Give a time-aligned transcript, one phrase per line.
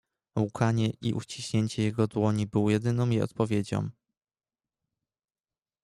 [0.39, 3.89] "Łkanie i uściśnięcie jego dłoni był jedyną jej odpowiedzią."